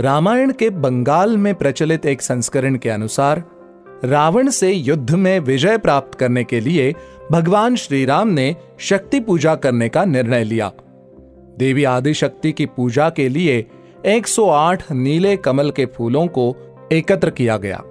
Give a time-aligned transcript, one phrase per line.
[0.00, 3.44] रामायण के बंगाल में प्रचलित एक संस्करण के अनुसार
[4.04, 6.94] रावण से युद्ध में विजय प्राप्त करने के लिए
[7.32, 10.72] भगवान श्री राम ने शक्ति पूजा करने का निर्णय लिया।
[11.58, 13.66] देवी आदि शक्ति की पूजा के लिए
[14.06, 16.56] 108 नीले कमल के फूलों को
[16.92, 17.82] एकत्र किया गया।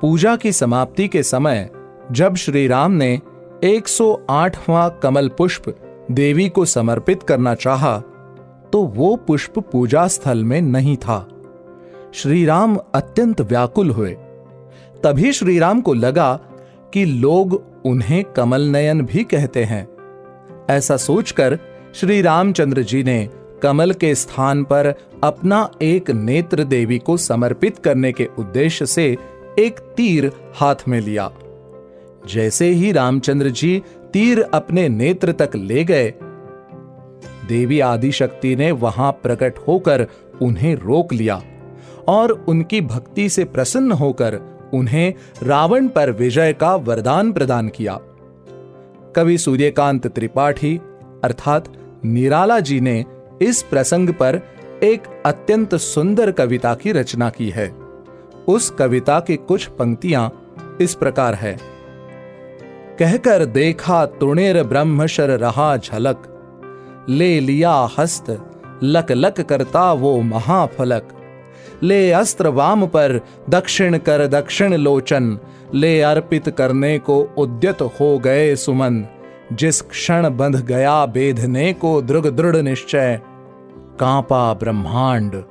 [0.00, 1.70] पूजा की समाप्ति के समय
[2.12, 3.20] जब श्री राम ने
[3.64, 5.74] 108वां कमल पुष्प
[6.10, 8.02] देवी को समर्पित करना चाहा,
[8.72, 11.28] तो वो पुष्प पूजा स्थल में नहीं था।
[12.14, 14.10] श्री राम अत्यंत व्याकुल हुए।
[15.04, 16.40] तभी श्री राम को लगा
[16.92, 19.88] कि लोग उन्हें कमल नयन भी कहते हैं।
[20.70, 21.58] ऐसा सोचकर
[21.94, 23.28] श्री रामचंद्र जी ने
[23.62, 24.94] कमल के स्थान पर
[25.24, 29.16] अपना एक नेत्र देवी को समर्पित करने के उद्देश्य से
[29.58, 31.32] एक तीर हाथ में लिया।
[32.28, 36.14] जैसे ही रामचंद्र जी तीर अपने नेत्र तक ले गए
[37.48, 40.06] देवी आदिशक्ति ने वहाँ प्रकट होकर
[40.42, 41.42] उन्हें रोक लिया
[42.08, 44.34] और उनकी भक्ति से प्रसन्न होकर
[44.74, 47.98] उन्हें रावण पर विजय का वरदान प्रदान किया।
[49.16, 50.76] कवि सूर्यकांत त्रिपाठी
[51.24, 51.72] अर्थात
[52.04, 53.04] निराला जी ने
[53.42, 54.40] इस प्रसंग पर
[54.82, 57.68] एक अत्यंत सुंदर कविता की रचना की है।
[58.48, 61.58] उस कविता की कुछ पंक्तियाँ इस प्रकार है।
[62.98, 66.32] कहकर देखा तुणेर ब्रह्मशर रहा झलक
[67.08, 68.50] ले लिया हस्त,
[68.82, 71.08] लक लक करता वो महाफलक।
[71.82, 75.38] ले अस्त्र वाम पर, दक्षिण कर दक्षिण लोचन।
[75.74, 79.04] ले अर्पित करने को उद्यत हो गए सुमन।
[79.52, 83.20] जिस क्षण बंध गया बेधने को दृग दृढ़ निश्चय।
[84.00, 85.42] कांपा ब्रह्मांड,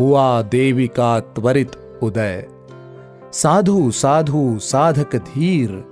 [0.00, 2.46] हुआ देवी का त्वरित उदय।
[3.32, 5.84] साधु साधु, साधक धीर,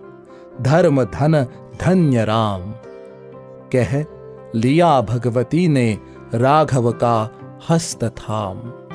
[0.61, 1.47] धर्म धन,
[1.81, 2.61] धन्य राम।
[3.73, 4.16] कह
[4.55, 5.99] लिया भगवती ने
[6.35, 7.31] राघव का
[7.71, 8.86] हस्त थाम।